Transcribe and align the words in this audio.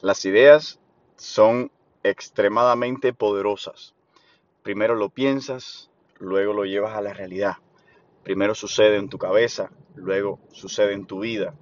Las 0.00 0.24
ideas 0.26 0.78
son 1.16 1.72
extremadamente 2.04 3.12
poderosas. 3.12 3.96
Primero 4.62 4.94
lo 4.94 5.08
piensas, 5.08 5.90
luego 6.20 6.52
lo 6.52 6.64
llevas 6.64 6.94
a 6.94 7.00
la 7.00 7.12
realidad. 7.12 7.56
Primero 8.22 8.54
sucede 8.54 8.96
en 8.98 9.08
tu 9.08 9.18
cabeza, 9.18 9.72
luego 9.96 10.38
sucede 10.52 10.92
en 10.92 11.06
tu 11.06 11.18
vida. 11.18 11.52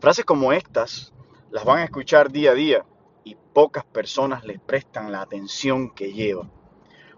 Frases 0.00 0.26
como 0.26 0.52
estas 0.52 1.14
las 1.50 1.64
van 1.64 1.78
a 1.78 1.84
escuchar 1.84 2.30
día 2.30 2.50
a 2.50 2.54
día 2.54 2.84
y 3.24 3.36
pocas 3.54 3.86
personas 3.86 4.44
les 4.44 4.60
prestan 4.60 5.10
la 5.10 5.22
atención 5.22 5.88
que 5.88 6.12
lleva. 6.12 6.46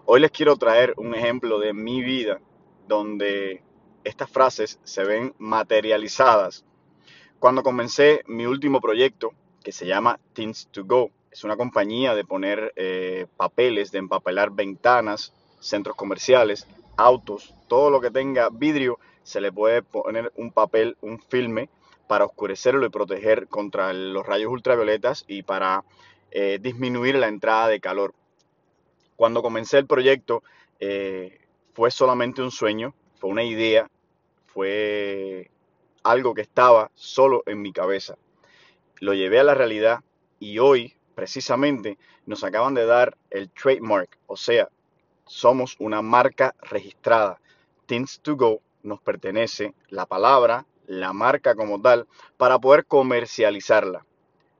Hoy 0.05 0.21
les 0.21 0.31
quiero 0.31 0.55
traer 0.55 0.93
un 0.95 1.13
ejemplo 1.13 1.59
de 1.59 1.73
mi 1.73 2.01
vida 2.01 2.39
donde 2.87 3.61
estas 4.05 4.29
frases 4.29 4.79
se 4.85 5.03
ven 5.03 5.35
materializadas. 5.37 6.63
Cuando 7.39 7.61
comencé 7.61 8.23
mi 8.25 8.45
último 8.45 8.79
proyecto, 8.79 9.33
que 9.63 9.71
se 9.71 9.85
llama 9.85 10.19
Things 10.33 10.67
to 10.71 10.83
Go. 10.85 11.11
Es 11.31 11.43
una 11.43 11.55
compañía 11.55 12.13
de 12.15 12.25
poner 12.25 12.73
eh, 12.75 13.27
papeles, 13.37 13.91
de 13.91 13.99
empapelar 13.99 14.51
ventanas, 14.51 15.33
centros 15.59 15.95
comerciales, 15.95 16.67
autos, 16.97 17.53
todo 17.67 17.89
lo 17.89 18.01
que 18.01 18.11
tenga 18.11 18.49
vidrio, 18.51 18.99
se 19.23 19.39
le 19.39 19.51
puede 19.51 19.81
poner 19.81 20.31
un 20.35 20.51
papel, 20.51 20.97
un 21.01 21.19
filme 21.19 21.69
para 22.07 22.25
oscurecerlo 22.25 22.85
y 22.85 22.89
proteger 22.89 23.47
contra 23.47 23.93
los 23.93 24.25
rayos 24.25 24.51
ultravioletas 24.51 25.23
y 25.27 25.43
para 25.43 25.85
eh, 26.31 26.59
disminuir 26.61 27.15
la 27.15 27.27
entrada 27.27 27.67
de 27.67 27.79
calor. 27.79 28.13
Cuando 29.15 29.41
comencé 29.41 29.77
el 29.77 29.85
proyecto 29.85 30.43
eh, 30.79 31.39
fue 31.73 31.91
solamente 31.91 32.41
un 32.41 32.51
sueño, 32.51 32.93
fue 33.19 33.29
una 33.29 33.43
idea, 33.43 33.89
fue 34.47 35.49
algo 36.03 36.33
que 36.33 36.41
estaba 36.41 36.91
solo 36.95 37.43
en 37.45 37.61
mi 37.61 37.71
cabeza 37.71 38.17
lo 39.01 39.13
llevé 39.13 39.39
a 39.39 39.43
la 39.43 39.55
realidad 39.55 39.99
y 40.39 40.59
hoy, 40.59 40.95
precisamente, 41.15 41.97
nos 42.25 42.43
acaban 42.43 42.75
de 42.75 42.85
dar 42.85 43.17
el 43.31 43.49
trademark, 43.49 44.17
o 44.27 44.37
sea, 44.37 44.69
somos 45.25 45.75
una 45.79 46.01
marca 46.01 46.55
registrada. 46.61 47.39
Things 47.87 48.19
to 48.21 48.35
Go 48.35 48.61
nos 48.83 49.01
pertenece 49.01 49.73
la 49.89 50.05
palabra, 50.05 50.65
la 50.85 51.13
marca 51.13 51.55
como 51.55 51.81
tal, 51.81 52.07
para 52.37 52.59
poder 52.59 52.85
comercializarla. 52.85 54.05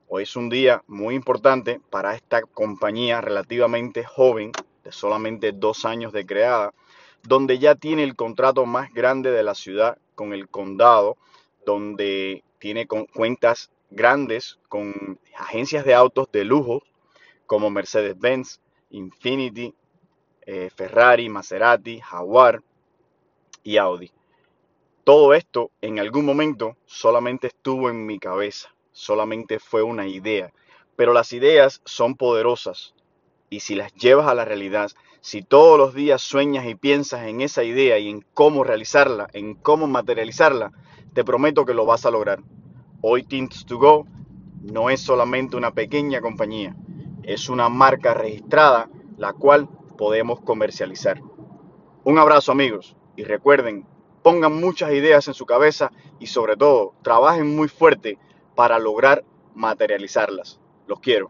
Hoy 0.08 0.24
es 0.24 0.34
un 0.34 0.48
día 0.48 0.82
muy 0.88 1.14
importante 1.14 1.80
para 1.90 2.14
esta 2.14 2.42
compañía 2.42 3.20
relativamente 3.20 4.04
joven, 4.04 4.50
de 4.82 4.90
solamente 4.90 5.52
dos 5.52 5.84
años 5.84 6.12
de 6.12 6.26
creada, 6.26 6.74
donde 7.22 7.60
ya 7.60 7.76
tiene 7.76 8.02
el 8.02 8.16
contrato 8.16 8.66
más 8.66 8.92
grande 8.92 9.30
de 9.30 9.44
la 9.44 9.54
ciudad 9.54 9.98
con 10.16 10.32
el 10.32 10.48
condado, 10.48 11.16
donde 11.64 12.42
tiene 12.58 12.88
cuentas 12.88 13.70
grandes 13.94 14.58
con 14.68 15.18
agencias 15.36 15.84
de 15.84 15.94
autos 15.94 16.30
de 16.32 16.44
lujo 16.44 16.82
como 17.46 17.70
Mercedes-Benz, 17.70 18.60
Infinity, 18.90 19.74
eh, 20.46 20.70
Ferrari, 20.74 21.28
Maserati, 21.28 22.00
Jaguar 22.00 22.62
y 23.62 23.76
Audi. 23.76 24.10
Todo 25.04 25.34
esto 25.34 25.70
en 25.80 25.98
algún 25.98 26.24
momento 26.24 26.76
solamente 26.86 27.48
estuvo 27.48 27.90
en 27.90 28.06
mi 28.06 28.18
cabeza, 28.18 28.72
solamente 28.92 29.58
fue 29.58 29.82
una 29.82 30.06
idea, 30.06 30.52
pero 30.96 31.12
las 31.12 31.32
ideas 31.32 31.80
son 31.84 32.16
poderosas 32.16 32.94
y 33.50 33.60
si 33.60 33.74
las 33.74 33.92
llevas 33.94 34.28
a 34.28 34.34
la 34.34 34.44
realidad, 34.44 34.90
si 35.20 35.42
todos 35.42 35.78
los 35.78 35.94
días 35.94 36.22
sueñas 36.22 36.66
y 36.66 36.74
piensas 36.74 37.26
en 37.26 37.40
esa 37.40 37.64
idea 37.64 37.98
y 37.98 38.08
en 38.08 38.24
cómo 38.32 38.64
realizarla, 38.64 39.28
en 39.32 39.54
cómo 39.54 39.86
materializarla, 39.86 40.72
te 41.12 41.24
prometo 41.24 41.66
que 41.66 41.74
lo 41.74 41.84
vas 41.84 42.06
a 42.06 42.10
lograr. 42.10 42.40
Hoy 43.04 43.24
Tints 43.24 43.66
to 43.66 43.78
Go 43.78 44.06
no 44.62 44.88
es 44.88 45.00
solamente 45.00 45.56
una 45.56 45.72
pequeña 45.72 46.20
compañía, 46.20 46.76
es 47.24 47.48
una 47.48 47.68
marca 47.68 48.14
registrada 48.14 48.88
la 49.18 49.32
cual 49.32 49.68
podemos 49.98 50.40
comercializar. 50.40 51.20
Un 52.04 52.18
abrazo 52.18 52.52
amigos 52.52 52.96
y 53.16 53.24
recuerden, 53.24 53.84
pongan 54.22 54.54
muchas 54.60 54.92
ideas 54.92 55.26
en 55.26 55.34
su 55.34 55.46
cabeza 55.46 55.90
y 56.20 56.28
sobre 56.28 56.56
todo 56.56 56.94
trabajen 57.02 57.56
muy 57.56 57.66
fuerte 57.66 58.18
para 58.54 58.78
lograr 58.78 59.24
materializarlas. 59.52 60.60
Los 60.86 61.00
quiero. 61.00 61.20